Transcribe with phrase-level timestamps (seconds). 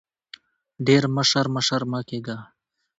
[0.87, 2.37] ډېر مشر مشر مه کېږه!